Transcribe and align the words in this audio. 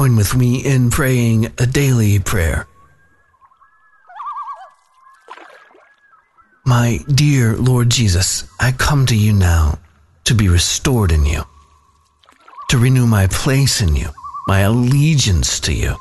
Join 0.00 0.16
with 0.16 0.34
me 0.34 0.64
in 0.64 0.88
praying 0.88 1.52
a 1.58 1.66
daily 1.66 2.18
prayer. 2.20 2.66
My 6.64 7.00
dear 7.06 7.54
Lord 7.58 7.90
Jesus, 7.90 8.48
I 8.58 8.72
come 8.72 9.04
to 9.04 9.14
you 9.14 9.34
now 9.34 9.78
to 10.24 10.34
be 10.34 10.48
restored 10.48 11.12
in 11.12 11.26
you, 11.26 11.42
to 12.70 12.78
renew 12.78 13.06
my 13.06 13.26
place 13.26 13.82
in 13.82 13.94
you, 13.94 14.08
my 14.46 14.60
allegiance 14.60 15.60
to 15.60 15.74
you, 15.74 15.96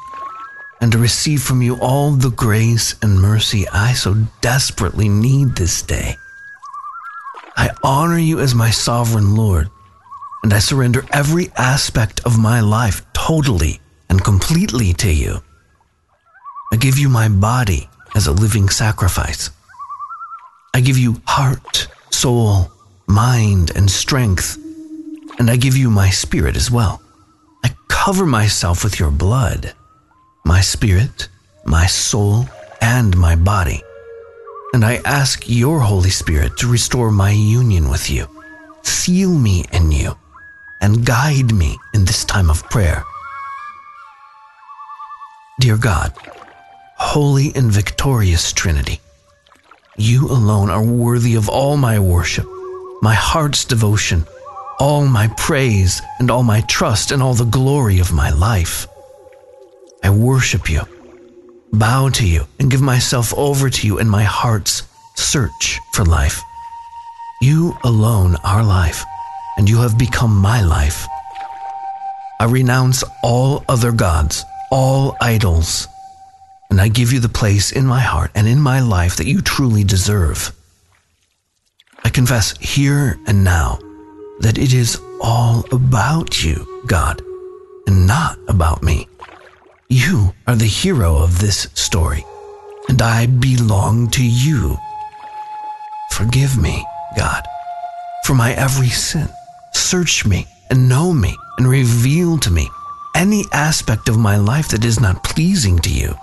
and 0.79 0.93
to 0.93 0.97
receive 0.97 1.43
from 1.43 1.61
you 1.61 1.77
all 1.81 2.11
the 2.11 2.31
grace 2.31 2.95
and 3.01 3.21
mercy 3.21 3.67
I 3.67 3.91
so 3.91 4.15
desperately 4.39 5.09
need 5.09 5.57
this 5.57 5.81
day. 5.81 6.15
I 7.57 7.71
honor 7.83 8.17
you 8.17 8.39
as 8.39 8.55
my 8.55 8.69
sovereign 8.69 9.35
Lord, 9.35 9.69
and 10.41 10.53
I 10.53 10.59
surrender 10.59 11.03
every 11.11 11.49
aspect 11.57 12.21
of 12.25 12.39
my 12.39 12.61
life 12.61 13.05
totally 13.11 13.81
and 14.09 14.23
completely 14.23 14.93
to 14.93 15.11
you. 15.11 15.41
I 16.71 16.77
give 16.77 16.97
you 16.97 17.09
my 17.09 17.29
body 17.29 17.89
as 18.15 18.27
a 18.27 18.31
living 18.31 18.69
sacrifice. 18.69 19.49
I 20.73 20.81
give 20.81 20.97
you 20.97 21.21
heart, 21.25 21.87
soul, 22.11 22.71
mind, 23.07 23.71
and 23.75 23.89
strength, 23.89 24.57
and 25.39 25.49
I 25.49 25.55
give 25.55 25.75
you 25.75 25.89
my 25.89 26.09
spirit 26.09 26.55
as 26.55 26.69
well. 26.69 27.01
I 27.63 27.71
cover 27.87 28.25
myself 28.25 28.83
with 28.83 28.99
your 28.99 29.11
blood, 29.11 29.73
my 30.45 30.61
spirit, 30.61 31.27
my 31.65 31.85
soul, 31.85 32.45
and 32.81 33.17
my 33.17 33.35
body. 33.35 33.81
And 34.73 34.85
I 34.85 35.01
ask 35.05 35.49
your 35.49 35.79
Holy 35.79 36.11
Spirit 36.11 36.57
to 36.57 36.71
restore 36.71 37.11
my 37.11 37.31
union 37.31 37.89
with 37.89 38.09
you, 38.09 38.27
seal 38.83 39.33
me 39.33 39.65
in 39.73 39.91
you, 39.91 40.15
and 40.81 41.05
guide 41.05 41.53
me 41.53 41.77
in 41.93 42.05
this 42.05 42.23
time 42.23 42.49
of 42.49 42.63
prayer. 42.69 43.03
Dear 45.59 45.75
God, 45.75 46.13
holy 46.95 47.51
and 47.53 47.69
victorious 47.69 48.53
Trinity, 48.53 49.01
you 49.97 50.25
alone 50.27 50.69
are 50.69 50.81
worthy 50.81 51.35
of 51.35 51.49
all 51.49 51.75
my 51.75 51.99
worship, 51.99 52.47
my 53.01 53.13
heart's 53.13 53.65
devotion, 53.65 54.25
all 54.79 55.05
my 55.05 55.27
praise, 55.35 56.01
and 56.17 56.31
all 56.31 56.43
my 56.43 56.61
trust, 56.61 57.11
and 57.11 57.21
all 57.21 57.33
the 57.33 57.43
glory 57.43 57.99
of 57.99 58.13
my 58.13 58.29
life. 58.29 58.87
I 60.01 60.11
worship 60.11 60.69
you, 60.69 60.83
bow 61.73 62.07
to 62.07 62.25
you, 62.25 62.47
and 62.57 62.71
give 62.71 62.81
myself 62.81 63.33
over 63.33 63.69
to 63.69 63.85
you 63.85 63.99
in 63.99 64.07
my 64.07 64.23
heart's 64.23 64.83
search 65.17 65.77
for 65.91 66.05
life. 66.05 66.41
You 67.41 67.75
alone 67.83 68.37
are 68.45 68.63
life, 68.63 69.03
and 69.57 69.67
you 69.67 69.81
have 69.81 69.97
become 69.97 70.37
my 70.37 70.61
life. 70.61 71.05
I 72.39 72.45
renounce 72.45 73.03
all 73.21 73.65
other 73.67 73.91
gods 73.91 74.45
all 74.71 75.15
idols, 75.21 75.87
and 76.69 76.79
I 76.79 76.87
give 76.87 77.11
you 77.11 77.19
the 77.19 77.29
place 77.29 77.71
in 77.71 77.85
my 77.85 77.99
heart 77.99 78.31
and 78.35 78.47
in 78.47 78.59
my 78.59 78.79
life 78.79 79.17
that 79.17 79.27
you 79.27 79.41
truly 79.41 79.83
deserve. 79.83 80.51
I 82.03 82.09
confess 82.09 82.57
here 82.59 83.19
and 83.27 83.43
now 83.43 83.79
that 84.39 84.57
it 84.57 84.73
is 84.73 85.01
all 85.21 85.65
about 85.71 86.43
you, 86.43 86.83
God, 86.87 87.21
and 87.87 88.07
not 88.07 88.37
about 88.47 88.83
me. 88.83 89.07
You 89.89 90.33
are 90.47 90.55
the 90.55 90.65
hero 90.65 91.17
of 91.17 91.39
this 91.39 91.67
story, 91.73 92.23
and 92.87 93.01
I 93.01 93.25
belong 93.25 94.09
to 94.11 94.23
you. 94.23 94.77
Forgive 96.11 96.57
me, 96.61 96.85
God, 97.17 97.43
for 98.25 98.35
my 98.35 98.53
every 98.53 98.89
sin. 98.89 99.27
Search 99.73 100.25
me 100.25 100.47
and 100.69 100.87
know 100.87 101.11
me 101.13 101.35
and 101.57 101.67
reveal 101.67 102.37
to 102.37 102.51
me 102.51 102.69
any 103.15 103.43
aspect 103.51 104.09
of 104.09 104.17
my 104.17 104.37
life 104.37 104.69
that 104.69 104.85
is 104.85 104.99
not 104.99 105.23
pleasing 105.23 105.79
to 105.79 105.89
you, 105.89 106.15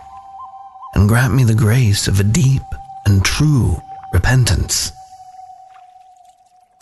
and 0.94 1.08
grant 1.08 1.34
me 1.34 1.44
the 1.44 1.54
grace 1.54 2.08
of 2.08 2.20
a 2.20 2.24
deep 2.24 2.62
and 3.06 3.24
true 3.24 3.76
repentance. 4.12 4.92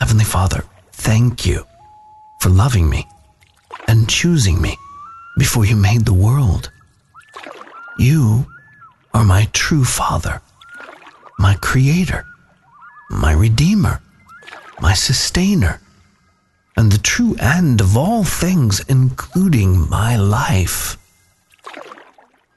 Heavenly 0.00 0.24
Father, 0.24 0.64
thank 0.92 1.46
you 1.46 1.66
for 2.40 2.50
loving 2.50 2.88
me 2.88 3.06
and 3.88 4.08
choosing 4.08 4.60
me 4.60 4.76
before 5.38 5.64
you 5.64 5.76
made 5.76 6.04
the 6.04 6.14
world. 6.14 6.70
You 7.98 8.46
are 9.12 9.24
my 9.24 9.48
true 9.52 9.84
Father, 9.84 10.42
my 11.38 11.54
Creator, 11.60 12.24
my 13.10 13.32
Redeemer, 13.32 14.00
my 14.80 14.94
Sustainer 14.94 15.80
and 16.76 16.90
the 16.90 16.98
true 16.98 17.36
end 17.38 17.80
of 17.80 17.96
all 17.96 18.24
things, 18.24 18.80
including 18.88 19.88
my 19.88 20.16
life. 20.16 20.96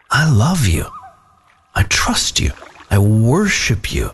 I 0.10 0.30
love 0.32 0.68
you. 0.68 0.86
I 1.76 1.84
trust 1.84 2.40
you. 2.40 2.52
I 2.90 2.98
worship 2.98 3.94
you. 3.94 4.12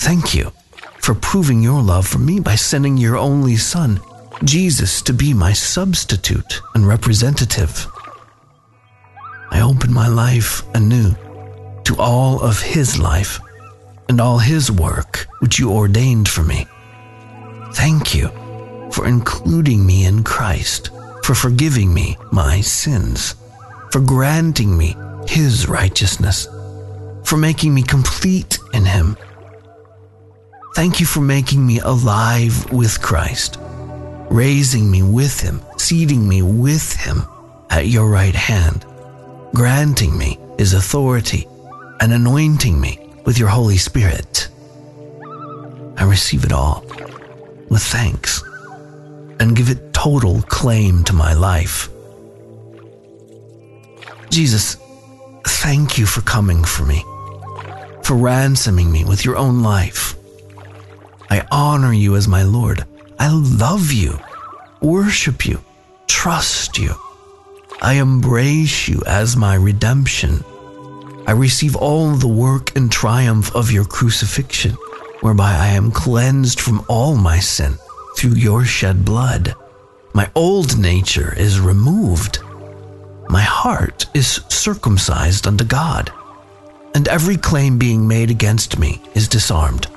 Thank 0.00 0.34
you 0.34 0.52
for 0.98 1.14
proving 1.14 1.62
your 1.62 1.82
love 1.82 2.06
for 2.06 2.18
me 2.18 2.40
by 2.40 2.56
sending 2.56 2.96
your 2.96 3.16
only 3.16 3.56
Son, 3.56 4.00
Jesus, 4.42 5.02
to 5.02 5.12
be 5.12 5.32
my 5.32 5.52
substitute 5.52 6.60
and 6.74 6.88
representative. 6.88 7.86
I 9.50 9.60
open 9.60 9.92
my 9.92 10.08
life 10.08 10.62
anew 10.74 11.14
to 11.84 11.96
all 11.98 12.40
of 12.40 12.60
His 12.60 12.98
life 12.98 13.38
and 14.08 14.20
all 14.20 14.38
His 14.38 14.70
work 14.72 15.28
which 15.38 15.58
you 15.58 15.70
ordained 15.70 16.28
for 16.28 16.42
me. 16.42 16.66
Thank 17.72 18.14
you 18.14 18.30
for 18.94 19.08
including 19.08 19.84
me 19.84 20.04
in 20.06 20.22
Christ, 20.22 20.90
for 21.24 21.34
forgiving 21.34 21.92
me 21.92 22.16
my 22.30 22.60
sins, 22.60 23.34
for 23.90 24.00
granting 24.00 24.78
me 24.78 24.94
His 25.26 25.68
righteousness, 25.68 26.46
for 27.24 27.36
making 27.36 27.74
me 27.74 27.82
complete 27.82 28.56
in 28.72 28.84
Him. 28.84 29.16
Thank 30.76 31.00
you 31.00 31.06
for 31.06 31.20
making 31.20 31.66
me 31.66 31.80
alive 31.80 32.70
with 32.70 33.02
Christ, 33.02 33.58
raising 34.30 34.88
me 34.88 35.02
with 35.02 35.40
Him, 35.40 35.60
seating 35.76 36.28
me 36.28 36.42
with 36.42 36.94
Him 36.94 37.22
at 37.70 37.88
your 37.88 38.08
right 38.08 38.36
hand, 38.36 38.86
granting 39.52 40.16
me 40.16 40.38
His 40.56 40.72
authority, 40.72 41.48
and 42.00 42.12
anointing 42.12 42.80
me 42.80 43.00
with 43.24 43.40
your 43.40 43.48
Holy 43.48 43.76
Spirit. 43.76 44.48
I 45.96 46.04
receive 46.04 46.44
it 46.44 46.52
all 46.52 46.84
with 47.68 47.82
thanks 47.82 48.44
and 49.40 49.56
give 49.56 49.70
it 49.70 49.92
total 49.92 50.42
claim 50.42 51.04
to 51.04 51.12
my 51.12 51.32
life. 51.32 51.88
Jesus, 54.30 54.76
thank 55.46 55.96
you 55.98 56.06
for 56.06 56.20
coming 56.22 56.64
for 56.64 56.84
me, 56.84 57.04
for 58.02 58.14
ransoming 58.16 58.90
me 58.90 59.04
with 59.04 59.24
your 59.24 59.36
own 59.36 59.62
life. 59.62 60.14
I 61.30 61.46
honor 61.50 61.92
you 61.92 62.16
as 62.16 62.28
my 62.28 62.42
Lord. 62.42 62.84
I 63.18 63.30
love 63.30 63.92
you, 63.92 64.18
worship 64.80 65.46
you, 65.46 65.60
trust 66.06 66.78
you. 66.78 66.94
I 67.80 67.94
embrace 67.94 68.88
you 68.88 69.02
as 69.06 69.36
my 69.36 69.54
redemption. 69.54 70.44
I 71.26 71.32
receive 71.32 71.76
all 71.76 72.10
the 72.12 72.28
work 72.28 72.76
and 72.76 72.90
triumph 72.90 73.54
of 73.54 73.70
your 73.70 73.84
crucifixion, 73.84 74.72
whereby 75.20 75.52
I 75.54 75.68
am 75.68 75.90
cleansed 75.90 76.60
from 76.60 76.84
all 76.88 77.16
my 77.16 77.38
sin 77.38 77.78
through 78.14 78.34
your 78.34 78.64
shed 78.64 79.04
blood. 79.04 79.54
My 80.12 80.30
old 80.34 80.78
nature 80.78 81.34
is 81.36 81.60
removed. 81.60 82.38
My 83.28 83.42
heart 83.42 84.06
is 84.14 84.40
circumcised 84.48 85.46
unto 85.46 85.64
God, 85.64 86.12
and 86.94 87.08
every 87.08 87.36
claim 87.36 87.78
being 87.78 88.06
made 88.06 88.30
against 88.30 88.78
me 88.78 89.02
is 89.14 89.28
disarmed. 89.28 89.88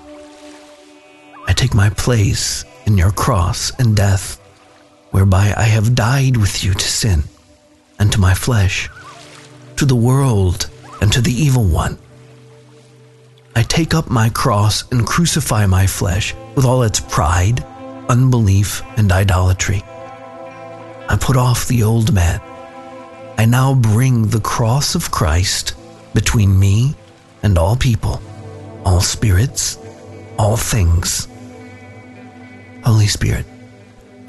I 1.47 1.53
take 1.53 1.73
my 1.73 1.89
place 1.91 2.66
in 2.85 2.97
your 2.97 3.11
cross 3.11 3.72
and 3.79 3.95
death, 3.95 4.39
whereby 5.11 5.53
I 5.55 5.63
have 5.63 5.95
died 5.95 6.38
with 6.38 6.63
you 6.63 6.73
to 6.73 6.87
sin 6.87 7.23
and 7.99 8.11
to 8.11 8.20
my 8.20 8.34
flesh, 8.34 8.90
to 9.75 9.85
the 9.85 9.96
world 9.96 10.70
and 11.02 11.13
to 11.13 11.22
the 11.22 11.31
evil 11.31 11.66
one. 11.66 11.97
I 13.55 13.63
take 13.63 13.93
up 13.93 14.09
my 14.09 14.29
cross 14.29 14.84
and 14.91 15.05
crucify 15.05 15.66
my 15.66 15.87
flesh 15.87 16.35
with 16.55 16.66
all 16.66 16.84
its 16.84 16.99
pride 16.99 17.63
unbelief, 18.09 18.82
and 18.98 19.12
idolatry. 19.12 19.84
I 21.09 21.18
put 21.20 21.38
off 21.38 21.68
the 21.68 21.84
old 21.84 22.14
man. 22.14 22.42
I 23.38 23.46
now 23.46 23.74
bring 23.76 24.28
the 24.28 24.40
cross 24.40 24.96
of 24.96 25.12
Christ 25.12 25.76
between 26.14 26.59
me 26.59 26.96
and 27.44 27.58
all 27.58 27.76
people, 27.76 28.22
all 28.84 29.02
spirits, 29.02 29.78
all 30.38 30.58
things. 30.58 31.28
Holy 32.84 33.08
Spirit, 33.08 33.46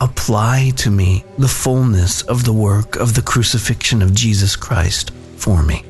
apply 0.01 0.73
to 0.77 0.91
me 0.91 1.25
the 1.39 1.49
fullness 1.49 2.23
of 2.23 2.45
the 2.45 2.53
work 2.53 2.97
of 2.97 3.15
the 3.15 3.23
crucifixion 3.23 4.03
of 4.03 4.15
Jesus 4.15 4.57
Christ 4.57 5.11
for 5.37 5.63
me. 5.63 5.85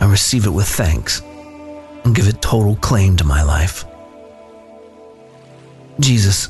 I 0.00 0.10
receive 0.10 0.46
it 0.46 0.50
with 0.50 0.68
thanks 0.68 1.20
and 2.04 2.14
give 2.14 2.28
it 2.28 2.40
total 2.40 2.76
claim 2.76 3.16
to 3.16 3.24
my 3.24 3.42
life. 3.42 3.84
Jesus, 5.98 6.48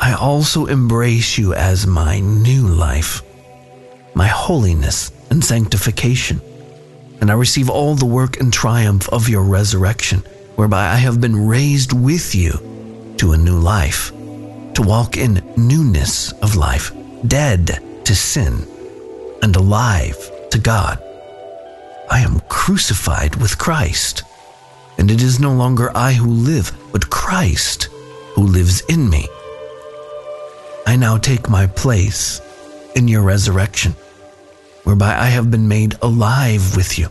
I 0.00 0.12
also 0.14 0.66
embrace 0.66 1.38
you 1.38 1.54
as 1.54 1.86
my 1.86 2.20
new 2.20 2.66
life. 2.66 3.22
my 4.16 4.26
holiness 4.26 5.12
and 5.30 5.44
sanctification. 5.44 6.40
And 7.20 7.30
I 7.30 7.34
receive 7.34 7.68
all 7.68 7.94
the 7.94 8.06
work 8.06 8.40
and 8.40 8.50
triumph 8.52 9.08
of 9.10 9.28
your 9.28 9.42
resurrection, 9.42 10.24
whereby 10.56 10.86
I 10.88 10.96
have 10.96 11.20
been 11.20 11.46
raised 11.46 11.92
with 11.92 12.34
you 12.34 12.52
to 13.18 13.32
a 13.32 13.36
new 13.36 13.58
life, 13.58 14.10
to 14.74 14.82
walk 14.82 15.18
in 15.18 15.42
newness 15.56 16.32
of 16.40 16.56
life, 16.56 16.92
dead 17.26 17.78
to 18.04 18.14
sin 18.14 18.66
and 19.42 19.54
alive 19.54 20.16
to 20.50 20.58
God. 20.58 20.98
I 22.10 22.20
am 22.20 22.40
crucified 22.48 23.36
with 23.36 23.58
Christ, 23.58 24.22
and 24.96 25.10
it 25.10 25.20
is 25.20 25.38
no 25.38 25.52
longer 25.52 25.90
I 25.94 26.14
who 26.14 26.30
live, 26.30 26.72
but 26.92 27.10
Christ 27.10 27.88
who 28.36 28.42
lives 28.42 28.82
in 28.82 29.08
me. 29.08 29.26
I 30.86 30.94
now 30.94 31.16
take 31.16 31.48
my 31.48 31.66
place 31.66 32.40
in 32.94 33.08
your 33.08 33.22
resurrection, 33.22 33.92
whereby 34.84 35.16
I 35.16 35.24
have 35.24 35.50
been 35.50 35.68
made 35.68 35.96
alive 36.02 36.76
with 36.76 36.98
you. 36.98 37.08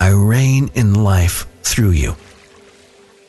I 0.00 0.08
reign 0.08 0.70
in 0.74 1.04
life 1.04 1.46
through 1.62 1.90
you. 1.90 2.16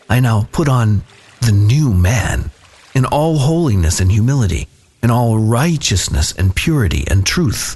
I 0.09 0.21
now 0.21 0.47
put 0.53 0.69
on 0.69 1.03
the 1.41 1.51
new 1.51 1.93
man 1.93 2.49
in 2.95 3.05
all 3.05 3.37
holiness 3.39 3.99
and 3.99 4.09
humility, 4.09 4.67
in 5.03 5.11
all 5.11 5.37
righteousness 5.37 6.31
and 6.31 6.55
purity 6.55 7.03
and 7.07 7.25
truth. 7.25 7.75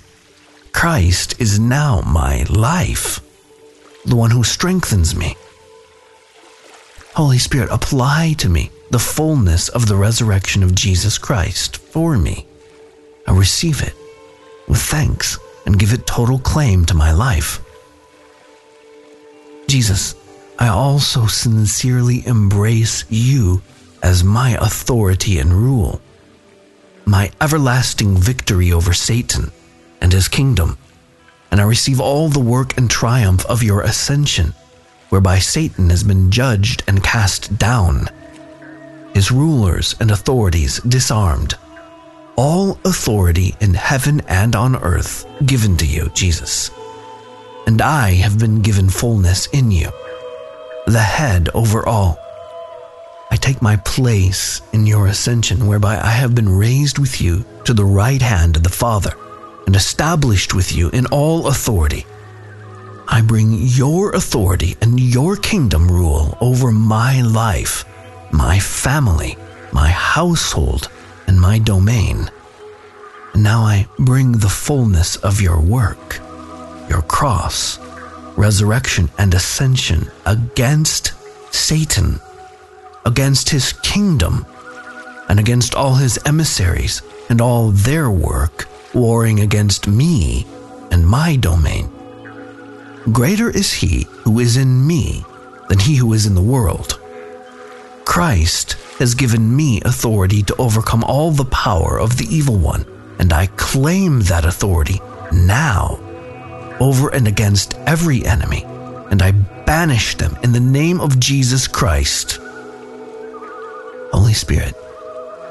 Christ 0.72 1.42
is 1.42 1.60
now 1.60 2.02
my 2.02 2.44
life, 2.50 3.20
the 4.06 4.16
one 4.16 4.32
who 4.32 4.46
strengthens 4.46 5.14
me. 5.14 5.36
Holy 7.16 7.38
Spirit, 7.38 7.70
apply 7.70 8.36
to 8.38 8.48
me 8.48 8.72
the 8.90 9.00
fullness 9.00 9.70
of 9.70 9.88
the 9.88 9.96
resurrection 9.96 10.64
of 10.64 10.76
Jesus 10.76 11.18
Christ 11.18 11.78
for 11.78 12.18
me. 12.18 12.48
I 13.26 13.34
receive 13.34 13.82
it 13.82 13.94
with 14.68 14.82
thanks 14.82 15.38
and 15.66 15.80
give 15.80 15.94
it 15.94 16.08
total 16.08 16.40
claim 16.40 16.86
to 16.86 16.94
my 16.94 17.12
life. 17.12 17.60
Jesus, 19.68 20.16
I 20.58 20.70
also 20.70 21.28
sincerely 21.28 22.26
embrace 22.26 23.04
you 23.10 23.62
as 24.02 24.24
my 24.24 24.52
authority 24.52 25.40
and 25.40 25.52
rule, 25.52 26.02
my 27.06 27.32
everlasting 27.42 28.16
victory 28.18 28.72
over 28.72 28.94
Satan 28.94 29.52
and 30.02 30.14
his 30.14 30.28
kingdom, 30.28 30.78
and 31.52 31.60
I 31.60 31.66
receive 31.66 32.00
all 32.00 32.30
the 32.30 32.40
work 32.40 32.78
and 32.78 32.90
triumph 32.90 33.46
of 33.48 33.64
your 33.64 33.82
ascension, 33.82 34.54
whereby 35.10 35.40
Satan 35.40 35.90
has 35.90 36.04
been 36.04 36.32
judged 36.32 36.84
and 36.88 37.04
cast 37.04 37.58
down, 37.58 38.08
his 39.18 39.32
rulers 39.32 39.96
and 40.00 40.12
authorities 40.12 40.80
disarmed. 40.82 41.56
All 42.36 42.78
authority 42.86 43.56
in 43.60 43.74
heaven 43.74 44.22
and 44.28 44.56
on 44.56 44.76
earth 44.76 45.26
given 45.44 45.76
to 45.78 45.88
you, 45.88 46.12
Jesus. 46.14 46.70
And 47.66 47.82
I 47.82 48.12
have 48.12 48.38
been 48.38 48.62
given 48.62 48.92
fullness 48.92 49.48
in 49.48 49.72
you, 49.72 49.90
the 50.86 51.00
head 51.00 51.50
over 51.56 51.84
all. 51.88 52.20
I 53.32 53.38
take 53.38 53.60
my 53.60 53.78
place 53.78 54.62
in 54.72 54.86
your 54.86 55.08
ascension, 55.08 55.66
whereby 55.66 55.96
I 55.98 56.12
have 56.12 56.36
been 56.36 56.48
raised 56.56 57.00
with 57.00 57.20
you 57.20 57.44
to 57.66 57.74
the 57.74 57.92
right 58.04 58.22
hand 58.22 58.56
of 58.56 58.62
the 58.62 58.78
Father 58.86 59.14
and 59.66 59.76
established 59.76 60.54
with 60.54 60.72
you 60.72 60.92
in 60.92 61.08
all 61.08 61.48
authority. 61.48 62.06
I 63.08 63.22
bring 63.22 63.52
your 63.52 64.12
authority 64.12 64.78
and 64.80 65.00
your 65.00 65.38
kingdom 65.38 65.88
rule 65.90 66.38
over 66.40 66.72
my 66.72 67.24
life, 67.24 67.84
my 68.32 68.60
family, 68.60 69.38
my 69.72 69.90
household, 69.90 70.90
and 71.28 71.40
my 71.40 71.60
domain. 71.60 72.30
Now 73.36 73.62
I 73.62 73.88
bring 74.00 74.32
the 74.34 74.50
fullness 74.50 75.16
of 75.18 75.42
your 75.42 75.60
work, 75.62 76.20
your 76.90 77.02
cross, 77.04 77.80
resurrection, 78.36 79.10
and 79.18 79.34
ascension 79.34 80.10
against 80.26 81.14
Satan, 81.54 82.20
against 83.06 83.50
his 83.50 83.74
kingdom, 83.84 84.46
and 85.30 85.40
against 85.40 85.76
all 85.76 85.96
his 85.96 86.20
emissaries 86.26 87.02
and 87.30 87.42
all 87.42 87.72
their 87.72 88.10
work 88.10 88.68
warring 88.94 89.40
against 89.40 89.88
me 89.88 90.46
and 90.92 91.06
my 91.06 91.36
domain. 91.36 91.90
Greater 93.12 93.50
is 93.50 93.72
he 93.74 94.08
who 94.24 94.40
is 94.40 94.58
in 94.58 94.86
me 94.86 95.24
than 95.70 95.80
he 95.80 95.96
who 95.96 96.14
is 96.14 96.26
in 96.26 96.36
the 96.36 96.42
world. 96.42 97.00
Christ 98.18 98.74
has 98.98 99.14
given 99.14 99.56
me 99.56 99.80
authority 99.86 100.42
to 100.42 100.56
overcome 100.56 101.04
all 101.04 101.30
the 101.30 101.46
power 101.46 102.00
of 102.00 102.18
the 102.18 102.26
evil 102.36 102.58
one, 102.58 102.84
and 103.20 103.32
I 103.32 103.46
claim 103.46 104.22
that 104.22 104.44
authority 104.44 105.00
now 105.32 106.00
over 106.80 107.10
and 107.10 107.28
against 107.28 107.76
every 107.86 108.26
enemy, 108.26 108.64
and 109.12 109.22
I 109.22 109.34
banish 109.68 110.16
them 110.16 110.36
in 110.42 110.52
the 110.52 110.60
name 110.60 111.00
of 111.00 111.20
Jesus 111.20 111.68
Christ. 111.68 112.40
Holy 114.12 114.34
Spirit, 114.34 114.74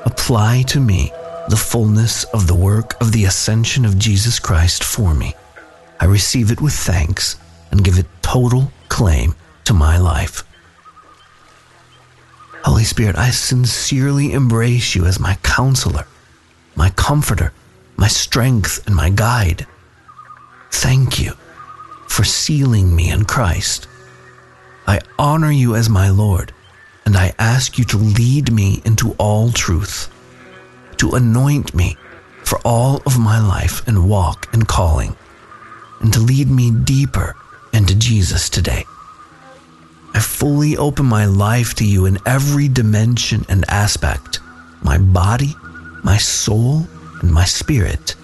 apply 0.05 0.63
to 0.67 0.81
me 0.81 1.13
the 1.49 1.57
fullness 1.57 2.25
of 2.35 2.49
the 2.49 2.57
work 2.57 3.01
of 3.01 3.13
the 3.13 3.27
ascension 3.27 3.85
of 3.85 3.97
Jesus 3.97 4.41
Christ 4.41 4.83
for 4.83 5.15
me. 5.15 5.37
I 6.01 6.07
receive 6.07 6.51
it 6.51 6.61
with 6.61 6.75
thanks 6.75 7.37
and 7.71 7.85
give 7.85 7.97
it 7.97 8.07
total 8.23 8.73
claim 8.89 9.37
to 9.67 9.73
my 9.73 9.99
life. 9.99 10.43
Spirit, 12.87 13.17
I 13.17 13.31
sincerely 13.31 14.33
embrace 14.33 14.95
you 14.95 15.05
as 15.05 15.21
my 15.21 15.35
counselor, 15.43 16.07
my 16.75 16.91
comforter, 16.91 17.53
my 17.97 18.09
strength, 18.09 18.87
and 18.87 18.95
my 18.97 19.11
guide. 19.11 19.67
Thank 20.71 21.21
you 21.21 21.33
for 22.09 22.25
sealing 22.25 22.97
me 22.97 23.11
in 23.11 23.25
Christ. 23.25 23.89
I 24.87 25.01
honor 25.19 25.51
you 25.51 25.75
as 25.75 25.91
my 25.91 26.09
Lord, 26.09 26.53
and 27.05 27.17
I 27.17 27.35
ask 27.39 27.77
you 27.77 27.85
to 27.87 27.97
lead 27.99 28.53
me 28.53 28.81
into 28.85 29.15
all 29.19 29.51
truth 29.51 30.11
to 30.99 31.15
anoint 31.15 31.75
me 31.75 31.97
for 32.45 32.59
all 32.65 33.03
of 33.07 33.19
my 33.19 33.39
life 33.39 33.87
and 33.87 34.09
walk 34.09 34.49
and 34.53 34.67
calling, 34.67 35.17
and 36.01 36.13
to 36.13 36.21
lead 36.21 36.49
me 36.49 36.71
deeper 36.71 37.37
into 37.73 37.95
Jesus 37.95 38.49
today. 38.49 38.85
I 40.17 40.19
fully 40.19 40.79
open 40.79 41.05
my 41.05 41.27
life 41.27 41.75
to 41.75 41.85
you 41.85 42.07
in 42.07 42.17
every 42.25 42.69
dimension 42.69 43.45
and 43.51 43.67
aspect 43.69 44.41
my 44.81 44.97
body, 44.97 45.55
my 46.03 46.17
soul, 46.17 46.89
and 47.21 47.31
my 47.31 47.45
spirit, 47.45 48.15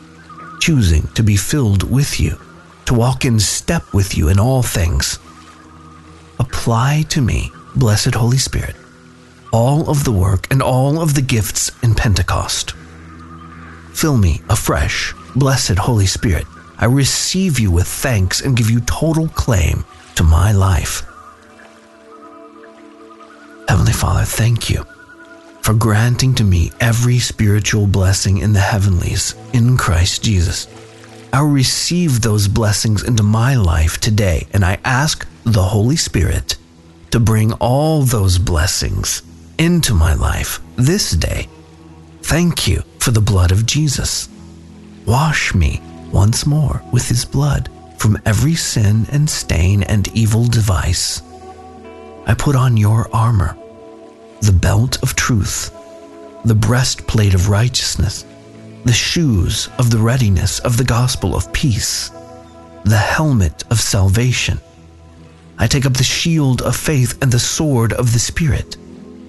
choosing 0.59 1.07
to 1.09 1.23
be 1.23 1.37
filled 1.37 1.83
with 1.83 2.19
you, 2.19 2.39
to 2.87 2.95
walk 2.95 3.27
in 3.27 3.39
step 3.39 3.93
with 3.93 4.17
you 4.17 4.31
in 4.31 4.41
all 4.41 4.63
things. 4.63 5.19
Apply 6.39 7.05
to 7.11 7.21
me, 7.21 7.53
blessed 7.77 8.15
Holy 8.15 8.39
Spirit 8.39 8.75
all 9.53 9.91
of 9.91 10.05
the 10.05 10.13
work 10.13 10.51
and 10.51 10.63
all 10.63 10.99
of 10.99 11.13
the 11.13 11.21
gifts 11.21 11.71
in 11.83 11.95
Pentecost. 11.95 12.71
Fill 13.93 14.17
me 14.17 14.41
afresh, 14.49 15.13
blessed 15.37 15.77
Holy 15.77 16.07
Spirit. 16.07 16.47
I 16.79 16.87
receive 16.87 17.61
you 17.61 17.71
with 17.71 17.87
thanks 17.87 18.41
and 18.41 18.57
give 18.57 18.71
you 18.71 18.81
total 18.81 19.29
claim 19.29 19.85
to 20.15 20.23
my 20.23 20.53
life. 20.53 21.03
Heavenly 23.69 23.93
Father, 23.93 24.25
thank 24.25 24.69
you 24.69 24.85
for 25.63 25.75
granting 25.75 26.35
to 26.35 26.45
me 26.45 26.73
every 26.81 27.19
spiritual 27.19 27.87
blessing 27.87 28.39
in 28.39 28.53
the 28.53 28.61
heavenlies 28.61 29.35
in 29.53 29.77
Christ 29.77 30.25
Jesus. 30.25 30.67
I 31.33 31.41
receive 31.43 32.21
those 32.21 32.49
blessings 32.49 33.05
into 33.05 33.23
my 33.23 33.55
life 33.55 33.99
today, 33.99 34.47
and 34.53 34.65
I 34.65 34.79
ask 34.85 35.27
the 35.45 35.63
Holy 35.63 35.97
Spirit 35.97 36.57
to 37.13 37.21
bring 37.21 37.53
all 37.55 38.03
those 38.03 38.39
blessings 38.39 39.23
into 39.59 39.95
my 39.95 40.15
life 40.15 40.61
this 40.77 41.13
day. 41.13 41.49
Thank 42.23 42.67
you 42.67 42.83
for 42.99 43.13
the 43.13 43.21
blood 43.21 43.53
of 43.53 43.65
Jesus. 43.65 44.29
Wash 45.07 45.55
me 45.55 45.81
once 46.13 46.45
more 46.45 46.83
with 46.93 47.09
his 47.09 47.25
blood 47.25 47.71
from 47.97 48.19
every 48.27 48.55
sin 48.55 49.07
and 49.11 49.31
stain 49.31 49.83
and 49.85 50.09
evil 50.17 50.47
device. 50.47 51.23
I 52.27 52.35
put 52.35 52.57
on 52.57 52.77
your 52.77 53.09
armor, 53.13 53.57
the 54.41 54.53
belt 54.53 55.03
of 55.03 55.17
truth, 55.17 55.71
the 56.45 56.55
breastplate 56.55 57.35
of 57.35 57.49
righteousness, 57.49 58.25
the 58.85 58.93
shoes 58.93 59.69
of 59.79 59.91
the 59.91 59.99
readiness 59.99 60.59
of 60.61 60.77
the 60.77 60.85
gospel 60.85 61.35
of 61.35 61.53
peace, 61.53 62.11
the 62.85 62.97
helmet 62.97 63.65
of 63.71 63.81
salvation. 63.81 64.61
I 65.59 65.67
take 65.67 65.87
up 65.87 65.95
the 65.95 66.05
shield 66.05 66.63
of 66.63 66.75
faith 66.75 67.21
and 67.23 67.31
the 67.31 67.39
sword 67.39 67.93
of 67.93 68.13
the 68.13 68.19
Spirit 68.19 68.77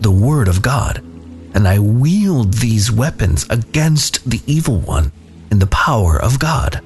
the 0.04 0.12
Word 0.12 0.50
of 0.50 0.62
God, 0.62 0.98
and 1.54 1.66
I 1.66 1.80
wield 1.80 2.56
these 2.56 2.92
weapons 2.92 3.46
against 3.50 4.30
the 4.30 4.42
evil 4.46 4.80
one 4.80 5.14
in 5.50 5.60
the 5.60 5.68
power 5.68 6.22
of 6.22 6.40
God. 6.40 6.82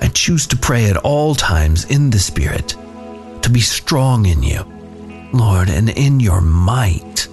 I 0.00 0.08
choose 0.08 0.46
to 0.48 0.56
pray 0.56 0.90
at 0.90 0.98
all 0.98 1.34
times 1.34 1.86
in 1.86 2.10
the 2.10 2.18
Spirit, 2.18 2.76
to 3.48 3.52
be 3.54 3.60
strong 3.60 4.26
in 4.26 4.42
you, 4.42 4.62
Lord, 5.32 5.70
and 5.70 5.88
in 5.88 6.20
your 6.20 6.42
might. 6.42 7.28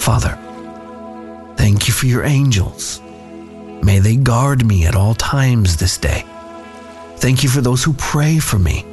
Father, 0.00 0.38
thank 1.56 1.86
you 1.86 1.92
for 1.92 2.06
your 2.06 2.24
angels. 2.24 3.02
May 3.82 3.98
they 3.98 4.16
guard 4.16 4.64
me 4.64 4.86
at 4.86 4.96
all 4.96 5.14
times 5.14 5.76
this 5.76 5.98
day. 5.98 6.24
Thank 7.16 7.42
you 7.42 7.50
for 7.50 7.60
those 7.60 7.84
who 7.84 7.92
pray 7.92 8.38
for 8.38 8.58
me. 8.58 8.86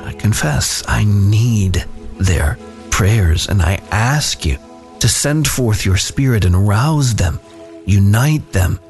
I 0.00 0.12
confess 0.14 0.82
I 0.88 1.04
need 1.04 1.84
their 2.18 2.58
prayers, 2.90 3.46
and 3.46 3.62
I 3.62 3.74
ask 3.92 4.44
you 4.44 4.58
to 4.98 5.08
send 5.08 5.46
forth 5.46 5.86
your 5.86 5.96
Spirit 5.96 6.44
and 6.44 6.66
rouse 6.66 7.14
them, 7.14 7.38
unite 7.86 8.50
them, 8.50 8.80